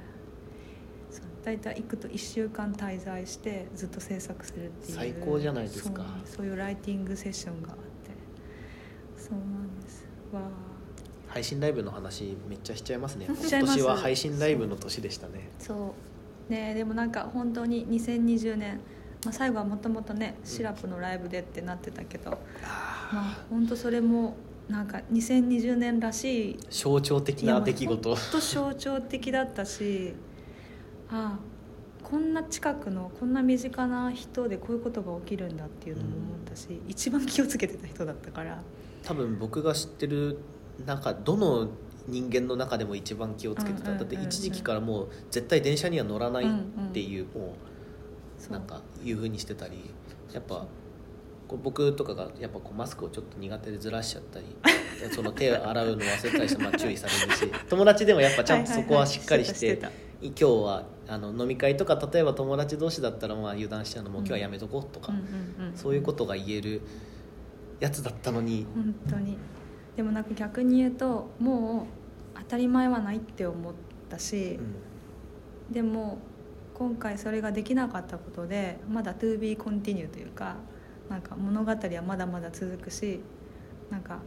[1.46, 4.98] 大体行くと1週間滞在してずっと制作するっていう。
[4.98, 6.02] 最高じゃないですか。
[6.26, 7.84] そうそういうライティングセッションがあって。
[9.16, 10.08] そうなんです。
[10.34, 10.50] わあ。
[11.28, 13.28] 配信ライブの話めっちゃしちゃいますね。
[13.30, 15.50] 今年は配信ライブの年でしたね。
[15.60, 15.94] そ
[16.50, 16.52] う。
[16.52, 18.80] ねでもなんか本当に2020年、
[19.24, 22.38] まあ、最後はもともとねシラップのライブでってなってたけど、ま
[23.12, 24.36] あ本当それも
[24.68, 26.60] なんか2020年らしい。
[26.72, 28.16] 象徴的な出来事。
[28.16, 30.16] 本当象徴的だったし
[31.10, 31.56] ああ
[32.04, 38.62] こんな近くのこんな身近な人でこういうことが起きるんだっていうのも思ったし、一番気をつけてた人だったから。
[39.04, 40.38] 多分僕が知ってる
[40.86, 41.68] 中どの
[42.08, 47.56] 人間の中でも一番気をつけてた、うんうんうんうんだって一時期からもう絶対電車には乗らないっていう、も
[48.38, 48.50] そう。
[48.50, 49.90] うなんかいうふうにしてたり
[50.32, 50.66] やっぱ
[51.64, 54.46] 僕とかがやっぱこうマスクをちょっと苦手でずらしちゃったり
[55.14, 59.80] その手洗うの忘れたりしてまあ注意されるし友達でもやっぱちゃんとそこはしっかりして
[60.22, 66.82] 今日はあの飲み会とか例えば友達同士だったらまあ油断しちゃうのもう今日はやめとこうとか、うんうんうんそういうことが言える
[67.80, 69.38] やつだったのに、本当に。
[69.96, 71.88] でもなんか逆に言うとも
[72.36, 73.74] う当たり前はないって思っ
[74.10, 74.60] たし、
[75.70, 76.20] でも
[76.74, 80.58] 今回それができなかったことでまだ to be continue というか
[81.10, 83.22] なんか物語はまだまだ続くし
[83.90, 84.20] なんか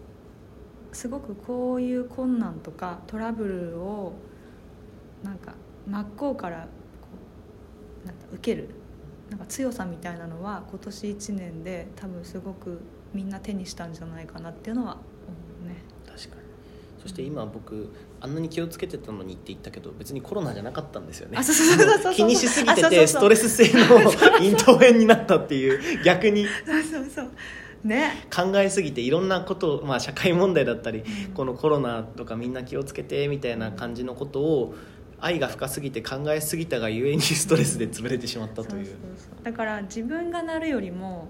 [0.93, 4.15] すごくこういう困難とかトラブルを
[5.23, 5.53] なんか
[5.89, 6.69] 真っ向から
[7.01, 7.09] こ
[8.05, 8.69] うなんか受ける
[9.31, 12.81] なんか強さみたいなのは今年1年で多分すごく
[13.13, 15.03] みんな手にしたんじゃないかなっていうのは思
[15.65, 15.77] うね。
[16.07, 16.43] 確かに。
[17.01, 21.39] そして今僕あんなに気をつけてたのにって言ったけど別にコロナじゃなかったんですよね。
[22.15, 23.85] 気にしすぎててストレス性の
[24.41, 26.47] 咽頭炎になったっていう逆に。
[26.67, 27.31] そうそうそう
[27.85, 28.27] ね。
[28.35, 31.35] 考えすぎていろんなことを、まあ、社会問題だったり、うん。
[31.35, 34.75] このコロナとかみんな気をつけてみたいな感じのことを
[35.21, 38.87] 愛が深すぎて考えすぎたがゆえにストレスで潰れてしまったという。
[38.87, 41.29] そうそうそうだから自分がなるよりも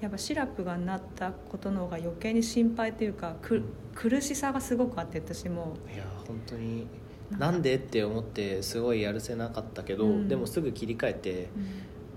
[0.00, 3.64] やっぱシラップがなったことの方が余計に心配というかく、うん。
[3.94, 5.74] 苦しさがすごくあって私も。
[5.92, 6.86] いや本当に
[7.30, 10.28] なんでって思ってすごいやるせなかったけど、うん。
[10.28, 11.48] でもすぐ切り替えて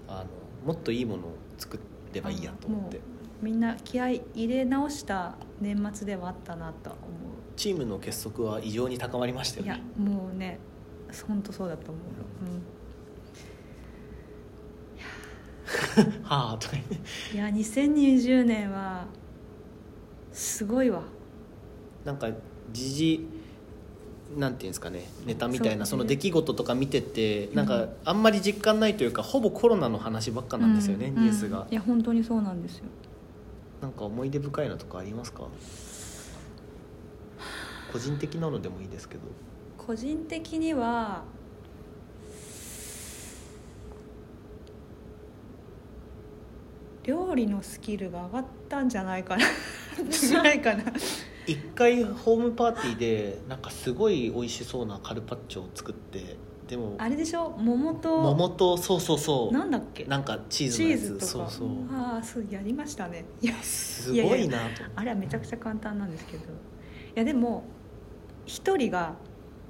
[0.08, 1.80] あのもっといいものを作
[2.13, 3.02] ればいいやと思って。
[3.41, 7.12] みんな気合い入れ直した年末ではあったなとは思
[7.56, 10.60] チームの結束は異常に高まりましたういやよねもうね
[11.28, 12.04] 本当そうだと思う、
[16.24, 19.06] はあとかいや2020年は
[20.32, 21.04] すごいわ。
[22.06, 22.30] なんか
[22.71, 23.28] 時事
[24.38, 27.56] なんていうんですかねネタみたいなその出来事とか見ててん。
[27.56, 31.24] なんかあんまり実感ないというかほぼコロナの話ばっかなんですよね、うん。
[31.24, 31.63] ニュースが。
[31.63, 31.71] うん。
[31.71, 32.86] いや本当にそうなんですよ。
[33.82, 35.43] なんか思い出深いのとかありますか？
[37.91, 39.21] 個人的なのでもいいですけど
[39.91, 41.21] 個人的には
[47.04, 49.43] 料理のスキルが上がったんじゃないかな。
[50.10, 50.84] じ ゃないかな
[51.45, 56.38] 一回ホームパーティーでなんかすごい美味しそうなカルパッチョを作って
[56.69, 57.49] でもあれでしょ？
[57.58, 59.54] 桃と桃とそうそうそう。
[59.54, 60.06] なんだっけ？
[60.06, 61.01] なんかチーズチのやつ。
[61.01, 61.25] ーズとか。
[61.25, 61.67] そうそう。
[61.91, 63.25] ああそうやりましたね。
[63.41, 66.43] いやすごいなとあれはめちゃくちゃ簡単なんですけど。
[66.45, 66.47] い
[67.15, 67.63] やでも
[68.45, 69.15] 一人が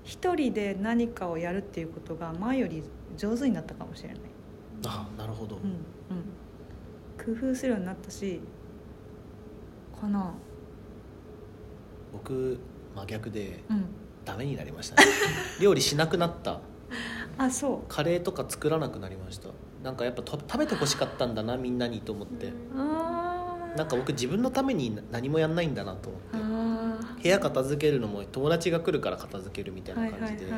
[0.04, 2.84] 一人で何かをやるっていうことが前より
[3.18, 4.18] 上手になったかもしれない。
[4.86, 7.36] あなるほど、うんうん。
[7.38, 8.42] 工夫するようになったし
[10.00, 10.34] かな。
[12.12, 12.60] 僕
[12.96, 13.86] 真逆でうん。
[14.24, 15.04] ダメになりましたね。
[15.60, 16.60] 料理しなくなった。
[17.38, 19.50] あそカレーとか作らなくなりました。
[19.84, 22.54] なんかやっぱと食べてほしかったんだなみんなにと思って。
[23.76, 26.38] なんか僕自分のために何もやんないんだなと思って。
[26.38, 26.40] あ
[27.22, 30.52] 部屋片付けるのも友達が来るから片付けるみたいない感じで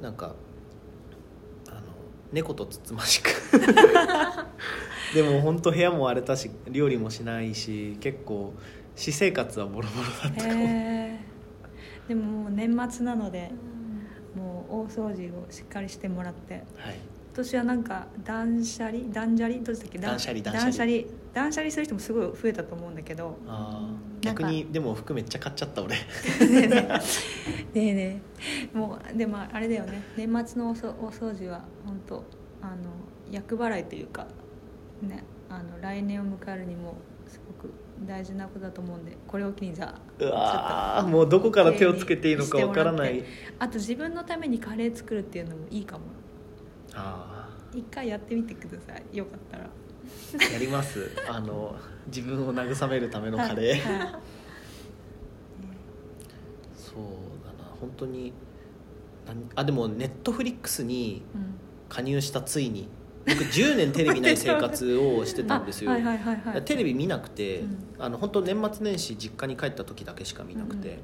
[0.00, 0.34] なんか
[1.68, 1.80] あの
[2.32, 3.30] 猫とつつましく。
[5.14, 8.54] でも本当部屋も荒れたし料理もしないし結構
[8.96, 12.08] 私生活はボロボロだったかも、へー。
[12.08, 13.50] でももう年末なので
[14.34, 16.96] もう大掃除をしっかりしてもらってはい。
[16.96, 18.98] 今年はなんか断捨離？
[19.12, 19.98] 断捨離どうしたっけ？
[19.98, 21.02] 断捨離断捨離。
[21.32, 21.70] 断捨離。
[21.70, 23.38] する人もすごい増えたと思うんだけど。
[24.20, 25.94] 逆にでも服めっちゃ買っちゃった俺。
[25.94, 26.00] ね
[26.40, 27.00] えね
[27.74, 27.94] え。
[27.94, 28.22] ね
[28.72, 30.02] もうでもあれだよね。
[30.16, 32.24] 年末のおそお掃除は本当
[32.62, 32.74] あの
[33.30, 34.26] 厄払いというか
[35.02, 36.94] ねあの来年を迎えるにも
[37.28, 37.72] すごく
[38.04, 40.28] 大事なことだと思うんでこれを機にじゃあう
[41.04, 43.22] わもうどこから手をつけていいのかわからない。
[43.58, 46.04] あと自分のためにカレー作るっていうのもいいかも
[46.96, 49.16] あ一回やってみてください。
[49.16, 49.68] よかったら。
[50.32, 51.10] ーやります。
[51.28, 53.98] あの自分を慰めるためのカレー、はい。
[53.98, 54.18] はいね
[56.74, 56.96] そう
[57.44, 57.70] だな。
[57.80, 58.32] 本当に
[59.26, 61.54] 何あでもネットフリックスにうん。
[61.88, 62.88] 加入したついに
[63.26, 65.90] 僕10年テレビない生活をしてたんですよ。
[65.92, 66.62] あはいはいはいはい。
[66.62, 67.78] テレビ見なくて、うん。
[67.98, 70.98] あの本当年末年始実家に帰った時だけしか見なくて、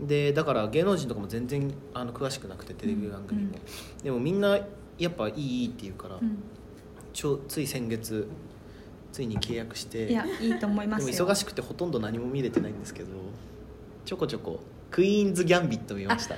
[0.00, 3.54] でだから芸能人とかも全然あの詳しくなくてテレビ番組も、
[4.02, 4.58] でもみんな
[4.98, 6.38] やっぱいいって言うから、うん。
[7.12, 8.28] ちょつい先月
[9.10, 13.08] ついに契約していやいいと思いまですもよ忙しくてほとんど何も見れてないんですけど
[14.04, 14.60] ちょこちょこ
[14.92, 16.36] 「クイーンズ・ギャンビット」見ました。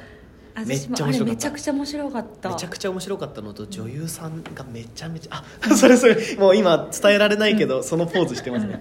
[0.54, 1.34] あめっちゃ面白かった。
[1.34, 2.48] めちゃくちゃ面白かった。
[2.48, 8.80] めちゃくちゃ面白かったのと女優さんがめちゃめちゃあ それそれもう今伝えられないけど、そのポーズしてますね、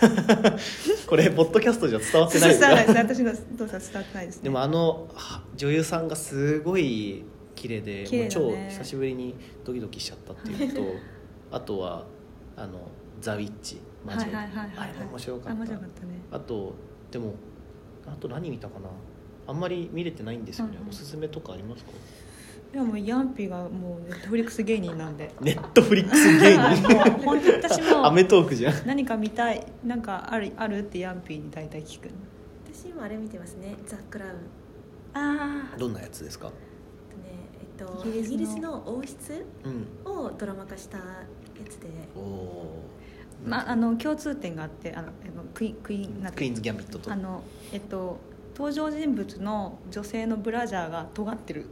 [1.06, 3.22] これポッドキャストじゃ伝わってないです 伝わらかないです。
[3.22, 4.42] 私の動作伝わってないですね。
[4.42, 7.24] でもあのは女優さんがすごい
[7.60, 8.46] 綺麗で綺麗だね。
[8.46, 10.86] もう超久しぶりにドキドキしちゃったっていうのと
[11.52, 12.06] あとは
[12.56, 12.88] あの
[13.20, 14.34] ザ・ウィッチマジで。
[14.34, 15.50] はいはいはいはいあれも面白かった。
[15.50, 16.08] あ面白かったね。
[16.32, 16.74] あと
[17.10, 17.34] でも
[18.06, 18.88] あと何見たかな。
[19.46, 20.88] あんまり見れてないんですよね、うんうん。
[20.90, 21.90] おすすめとかありますか？
[22.72, 25.30] いやもうヤンピがもうネットフリックス芸人なんで。
[25.40, 28.86] ネットフリックス芸はい人もう本当に私も アメトークじゃん。
[28.86, 32.08] 何か見たいなんかあるあるってヤンピーに大体聞く
[32.72, 33.74] 私今あれ見てますね。
[33.86, 34.32] ザ・クラウン。
[35.12, 36.52] あどんなやつですか？
[37.84, 40.10] とイイギリスの王室うん。
[40.10, 41.04] をドラマ化したや
[41.68, 41.88] つで。
[42.14, 42.82] おお
[43.46, 45.08] あまああの共通点があってあの
[45.54, 47.10] クイクイクイーンズ・ギャンビットと。
[47.10, 48.18] あのえっと
[48.54, 51.66] 登場人物の女性のブラジャーが尖ってる。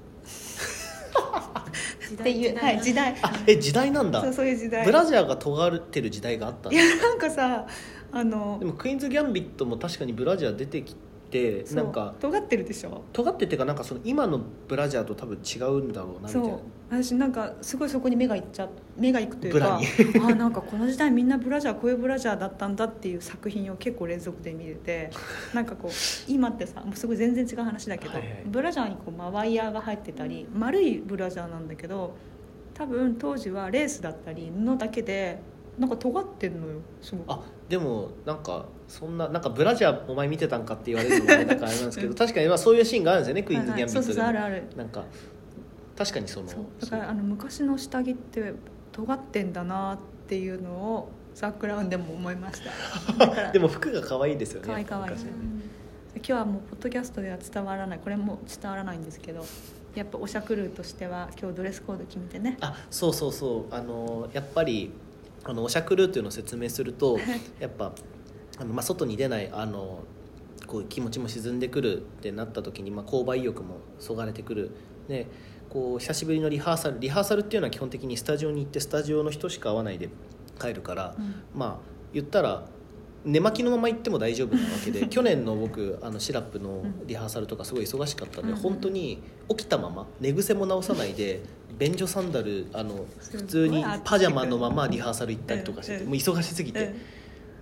[2.08, 3.14] 時 っていうはい時代。
[3.22, 4.22] あえ時代なんだ。
[4.22, 4.86] そうそういう時代。
[4.86, 7.66] ブラジャーが尖ってる時代があったいやなんかさ
[8.10, 11.07] あのでもクイーンズ・ギャンビットも確かにブラジャー出てきて
[11.66, 11.76] そう。
[11.76, 13.02] なんか尖ってるでしょ？
[13.12, 16.44] 尖ってっていうかなんかその今のブラジャーと多分違うんだろうなみたいそう。
[16.48, 16.58] な
[17.02, 19.78] 私なんかすごいそこに目がいっちゃ目がいくというか
[20.14, 25.10] ブ あなんかこの時代みんなブラジャーこういうブラジャーだったんだっていう作品を結構連続で見れて
[25.52, 25.90] なんかこう
[26.26, 28.42] 今ってさもうすごい全然違う話だけど、はいはい。
[28.46, 32.14] ブラジャーにこうまあワイヤーが入ってたり丸いブラジャーなんだけど
[32.72, 35.40] 多分当時はレースだったり布だけで
[35.78, 37.32] なんか尖ってんのよすごく。
[37.32, 44.62] あでもなんかそんななんかブラジャーお前見てたんかって言われるのもあれだからあれなんですけど確かにまあそういうシーンがあるんですよねクイーンズ・ギャンビッはいはいそうそうあるある。
[44.76, 45.04] なんか
[45.96, 48.52] 確かにそのだからあの昔の下着って
[48.92, 52.60] 尖ってんだなっていうのをザ・クラウンでも思いまし
[53.16, 53.50] た。
[53.52, 55.10] でも服が可愛いですよね可愛い可愛い。
[55.10, 55.24] 昔。
[55.24, 55.30] ね
[56.16, 57.98] 今日はもうポッドキャストでは伝わらない。
[58.00, 59.44] これも伝わらないんですけど
[59.94, 62.56] やっぱおしゃクルーとしては今日ドレスコード決めてね。
[62.60, 63.74] あそうそうそう。
[63.74, 64.90] あのやっぱり
[65.48, 67.18] あのおしゃくるっていうのを説明すると
[67.58, 67.92] やっぱ
[68.58, 70.00] あの、まあ、外に出ないあの
[70.66, 74.70] こう気持ちも沈んでくるってなった時に、まあ、購買意欲もそがれてくる。
[75.08, 75.26] で
[75.70, 80.10] こう久しぶりのリハーサルリハーサルっていうのは基本的にスタジオに行ってスタジオの人しか会わないで
[80.60, 81.34] 帰るから、うん。
[81.54, 82.66] まあ言ったら
[83.28, 88.56] 寝巻きのまま行っても大丈夫なわけで去年の僕あのシラップのリハーサルとかすごい忙しかったんで、うん。
[88.56, 91.42] 本当に起きたまま寝癖も直さないで
[91.78, 96.08] 便所サンダルあの普通にパジャマのままリハーサル行ったりとかしててうん。
[96.08, 96.94] もう忙しすぎてうん。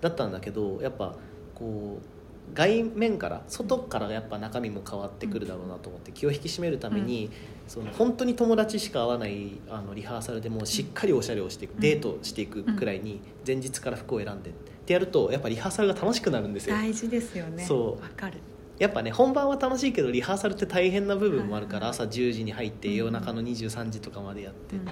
[0.00, 1.16] だったんだけどやっぱ
[1.56, 7.28] こう外面から外からやっぱ中身も変わってくるだろうなと思って気を引き締めるために、
[7.66, 11.80] その本当に友達しか会わないあのリハーサルでもしっかりおしゃれをしていく、うん。
[11.80, 16.76] デートしていくくらいに前日から服を選んでってやるとやっぱリハーサルが楽しくなるんですよ。
[16.76, 17.64] 大事ですよね。
[17.64, 18.02] そう。
[18.02, 18.38] わかる。
[18.78, 24.84] やっぱね本番は楽しいけどリハーサルって大変な部分もあるからはい朝10時に入ってうん夜中の23時とかまでやって、うん。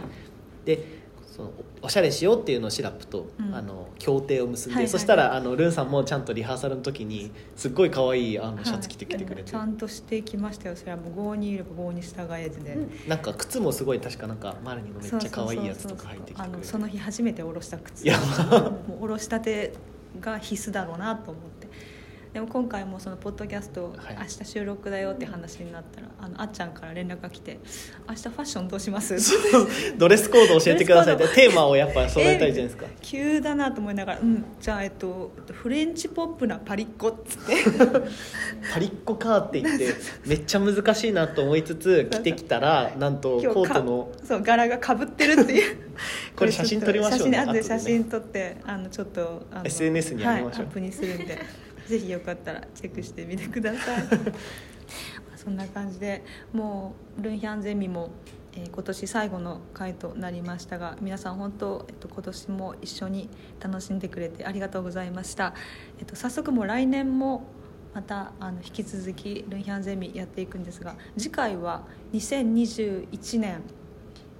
[0.64, 1.03] で
[1.34, 3.54] そのおおしゃれしようっていうのをシラップと、うん。
[3.54, 10.76] あの協定を結んで、はいはいそしたらあのルンさんもちゃんとリハーサルの時にすっごい可愛いあのシャツ着てきてくれて、はいちゃんとしてきましたよ。
[10.76, 13.08] それはもう5にいれば5に従えずで、うん。
[13.08, 16.54] なんか靴もすごい確かなんかマルニのめっちゃ可愛いやつとか入ってきてくれて。
[16.54, 18.04] あのその日初めて下ろした靴。
[18.04, 19.72] いやもう下ろしたて
[20.20, 21.53] が必須だろうなと思って
[22.34, 24.16] でも今回もそのポッドキャスト、はい。
[24.18, 27.60] 明日収録だよって話になったらあのあっちゃんから連絡が来て
[28.10, 29.14] 「明日ファッションどうします?」
[29.96, 37.54] ドレスコード教えてくださいってテーマをやっぱ 揃えたいじゃないですか、急だなと思いながら「うんじゃあ、えっと、フレンチポップなパリッコ」っつって。
[38.72, 39.94] パリッコかって言って
[40.26, 45.76] めっちゃ難しいなと思いつつ着てきたらなんとコートのかそう柄がかぶってるっていう。
[46.34, 50.62] これ写真撮りましょうね写真撮ってあのちょっと SNS に上げましょう。
[50.62, 51.38] はい、アップにするんで
[51.88, 54.04] ぜひよかったらチェックしてみてください。
[54.08, 56.22] まあそんな感じで
[56.52, 58.10] もうルンヒャンゼミも、
[58.54, 63.28] えー今年最後の回となりましたが皆さん本当、えっと、今年も一緒に
[63.60, 65.54] 楽しんでくれてありがとうございました、
[65.98, 67.48] えっと、早速もう来年も
[67.94, 73.62] またあの引き続きルンヒャンゼミやっていくんですが次回は2021年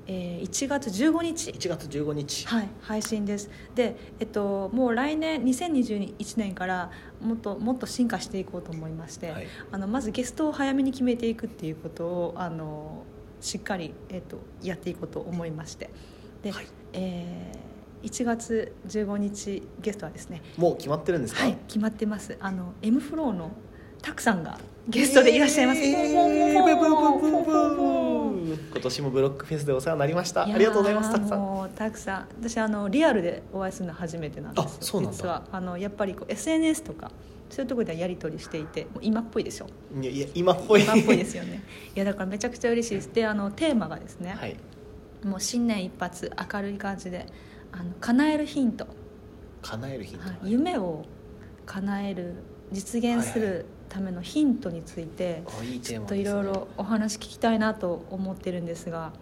[0.07, 1.51] えー1月15日。
[1.51, 2.47] 1月15日。
[2.47, 3.51] はい、配信です。
[3.75, 6.91] で、えっと、もう来年2021年から
[7.21, 9.47] もっともっと進化していこうと思いまして、はい。
[9.73, 13.05] あのまずゲストを早めに決めていくっていうことをあの
[13.41, 15.91] しっかり、えっと、やっていこうと思いまして。
[16.43, 16.67] で、はい。
[16.93, 17.75] えー
[18.05, 22.37] 1月15日ゲストはですねもう決まってるんですか、はい決まってます。
[22.39, 23.51] あの M フローの
[24.03, 30.45] たくさんがゲストでいらっしゃいます、イエーイブブブブブブ今年もブロックフェスでお世話になりました。
[30.45, 31.13] ありがとうございます。
[31.13, 31.71] たくさん。
[31.75, 32.29] たくさん。
[32.41, 34.65] 私あのリアルでお会いするの初めてなんです。
[34.65, 35.17] よあそうなんだ。
[35.17, 37.11] 実はあのやっぱりこう SNS とか
[37.49, 39.69] そういうところではやり取りしていて今っぽいでしょ。
[39.99, 40.83] いやいや今っぽい。
[40.83, 41.63] 今っぽいですよね。
[41.97, 43.11] いやだからめちゃくちゃ嬉しいです。
[43.15, 44.57] であのテーマがですね、はい。
[45.25, 47.25] もう新年一発明るい感じで
[47.73, 48.87] あの叶えるヒント、
[49.63, 50.51] 叶えるヒント、はい。
[50.51, 51.07] 夢を
[51.65, 52.35] 叶える
[52.71, 53.65] 実現する
[53.95, 55.45] ためのヒントについて、
[55.81, 59.13] ちょっといろいろお話聞きたいなと思ってるんですが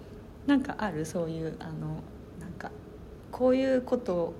[0.46, 2.02] なんかあるそういうあの
[2.40, 2.70] なんか
[3.30, 4.32] こういうこと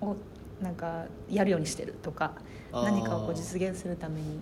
[0.00, 0.16] を
[0.60, 2.32] なんかやるようにしてるとか
[2.72, 4.40] 何かをこう実現するために、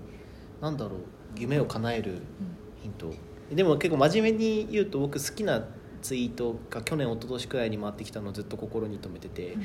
[0.62, 1.00] なんだろう
[1.36, 2.22] 夢を叶える
[2.82, 3.12] ヒント、
[3.54, 5.62] でも結構真面目に言うと僕好きな
[6.00, 9.58] ツイートが去年一昨年くらいに回ってきたのをずっと心に留めてて、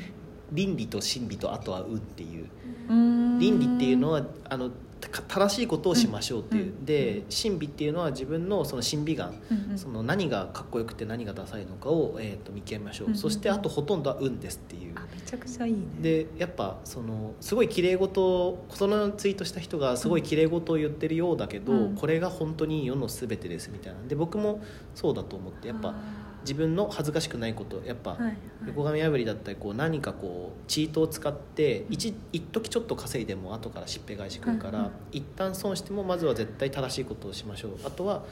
[0.51, 2.49] 倫理と真理とあとは運っていう。
[2.89, 3.39] うん。
[3.39, 4.75] 倫理っていうのはあのた
[5.09, 6.85] 正しいことをしましょうっていう、うん。
[6.85, 9.77] で真美っていうのは自分のその審美眼、うんうん。
[9.77, 14.93] その何がかっこよくて何がダサいのかを、えー、と見極めましょう、うんそしてあとほとんどは運ですっていう。
[14.95, 15.79] あめちゃくちゃいいね。
[16.01, 21.95] でやっぱそのすごい綺麗事をそのツイートした人がすごい綺麗事を言ってるようだけど、うん。
[21.95, 23.99] これが本当に世の全てですみたいな。
[24.07, 24.61] で僕も
[24.93, 25.67] そうだと思って。
[25.67, 25.95] やっぱ
[26.45, 28.17] 自分の恥ずかしくないことやっぱ、
[28.67, 37.71] 横髪破りだったりこう何かこうチートを使って一一時ちょっと稼いでも後からしっぺ返しくるから、はいは一旦損してもまずは絶対正しいことをしましょう。
[37.83, 38.23] あとは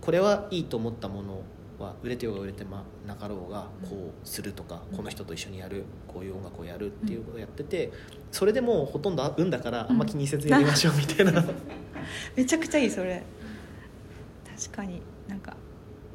[0.00, 1.42] これはいいと思ったもの
[1.78, 4.96] は売れてようが売れてまなかろうがこうするとか、うん。
[4.96, 7.92] この人と一緒にやるこういう音楽をやるっていうことをやってて
[8.30, 11.44] それでもうほとんど運だからあんま気にせずやりましょうみたいな、
[12.36, 13.22] めちゃくちゃいいそれ。
[14.62, 15.56] 確かになんか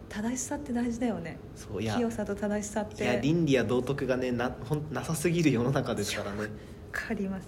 [0.09, 1.37] 正しさって大事だよね。
[1.55, 3.03] そういや清さと正しさって。
[3.03, 6.41] いや倫理や道徳がねなほんなさすぎる世の中ですからね。
[6.41, 6.47] わ
[6.91, 7.47] かります。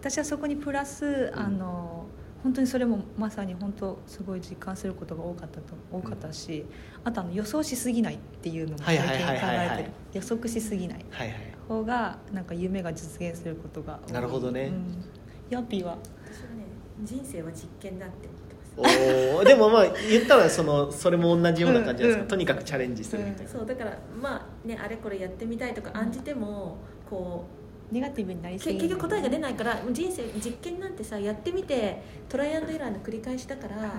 [0.00, 2.06] 私はそこにプラス、あの
[2.42, 6.66] 本当にそれもまさに本当すごい実感することが多かったと多かったし、
[7.04, 9.90] あとあの予想しすぎないっていうのも最近考えてる。
[10.14, 11.04] 予測しすぎない。
[11.10, 11.36] はいはい。
[11.68, 14.12] 方がなんか夢が実現することが多い。
[14.12, 14.64] なるほどね。
[14.64, 15.04] うん、
[15.48, 15.96] ヤッピーは？
[16.24, 16.64] 私はね
[17.04, 18.28] 人生は実験だって
[18.76, 19.44] おー。
[19.44, 26.76] でもまあ言ったらそのそれも同じような感じじゃないですか、うんとにかくチャレンジするみたいな、そうだからまあねあれこれやってみたいとか案じても
[27.08, 27.44] こ
[27.90, 33.92] ネガティブになりうすぎけ結局答えが出ないからもう人生実験なんてさやってみてトライアンドエラーの繰り返しだから、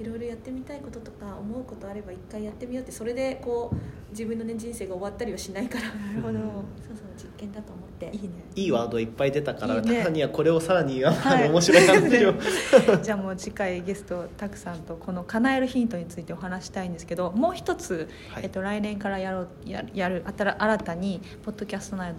[0.00, 3.76] いろいろやってみたいこととか思うことあれば一回やってみようってそれでこう
[4.10, 5.88] 自分のね人生が終わったりはしないから。
[5.88, 6.38] なるほど。
[6.38, 8.10] そうそう実験だと思って。
[8.16, 8.28] いいね。
[8.54, 9.98] いいワードいっぱい出たからいいね。
[9.98, 11.48] たまにはこれをさらにあのはい。
[11.50, 12.34] 面白い話を。
[13.02, 18.44] じゃあもう次回ゲストたくさんとこの叶えるヒントについてお話したいんですけどもう一つ、はい。
[18.44, 22.14] えっと、来年からやろうややる新新たにポッドキャスト内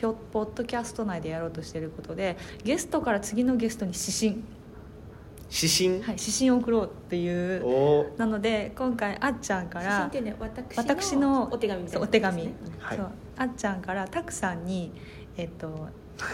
[0.00, 4.44] ポッドキャスト内でやろうとしていることでゲストから次のゲストに指針、
[5.50, 12.42] 指針、はい、指針を送ろうっていうなので今回あっちゃんから写真ってね私私のお手紙みたいなそうお手紙、
[12.78, 12.96] はい。
[12.96, 14.92] そうあっちゃんからたくさんに、
[15.36, 15.88] えっと、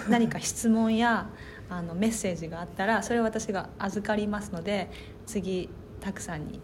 [0.09, 1.29] 何か質問や
[1.69, 4.91] あのメッセージがあったらそれを私が預かりますので
[5.27, 6.61] 次たくさんに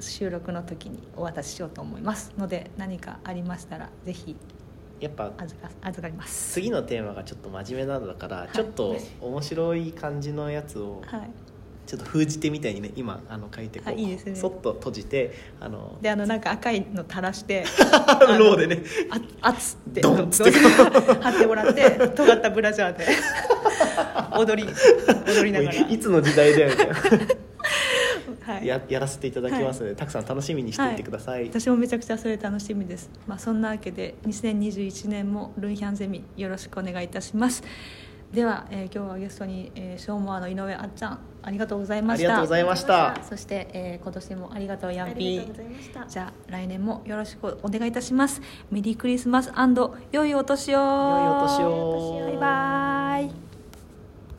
[0.00, 4.36] 収録の時にお渡ししようと思いますので何かありましたらぜひ
[5.00, 6.52] やっぱ預か預かります。
[6.54, 8.48] 次のテーマがちょっと真面目なのだから、い。
[8.54, 11.30] ちょっと面白い感じのやつをはい。
[11.86, 13.88] ちょっと封じ手みたいにね今あの書いてこう。
[13.88, 14.34] あいいですね。
[14.34, 17.64] そっと閉じてあのであのなんか赤いの垂らして
[18.38, 18.82] ローでね。
[19.40, 20.52] あ熱ってドンっつって。
[20.52, 23.06] 貼ってもらって尖ったブラジャーで
[24.36, 24.68] 踊り
[25.26, 25.88] 踊りながら。
[25.88, 27.47] いつの時代だよみたいなはい
[28.52, 37.62] ややらせていただきますので、たくさん楽しみにしていてください、私もめちゃくちゃそれ楽しみです、まあ、そんなわけで2021年もルンヒャンゼミよろしくお願いいたします。
[38.32, 42.28] では、えー今日はゲストに、えー、ショーモアの井上あっちゃんありがとうございました。
[42.28, 43.16] ありがとうございました。
[43.26, 46.06] そして、えー今年もありがとうヤンあピりがとうごーざいました。
[46.06, 48.42] じゃあ来年もよろしくお願いいたします。
[48.70, 49.50] メリークリスマス
[50.12, 50.78] 良いお年を。
[50.78, 52.20] 良いお年を。
[52.40, 53.47] バイバイ